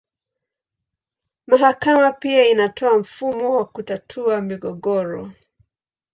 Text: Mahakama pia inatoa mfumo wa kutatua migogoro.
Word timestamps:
Mahakama 1.47 2.11
pia 2.13 2.45
inatoa 2.47 2.97
mfumo 2.97 3.55
wa 3.57 3.65
kutatua 3.65 4.41
migogoro. 4.41 5.31